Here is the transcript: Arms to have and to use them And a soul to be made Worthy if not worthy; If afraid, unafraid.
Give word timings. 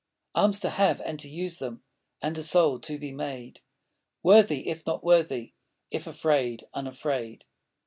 Arms 0.33 0.59
to 0.61 0.71
have 0.71 0.99
and 1.01 1.19
to 1.19 1.29
use 1.29 1.59
them 1.59 1.83
And 2.23 2.35
a 2.35 2.41
soul 2.41 2.79
to 2.79 2.97
be 2.97 3.11
made 3.11 3.59
Worthy 4.23 4.67
if 4.67 4.83
not 4.87 5.03
worthy; 5.03 5.53
If 5.91 6.07
afraid, 6.07 6.63
unafraid. 6.73 7.45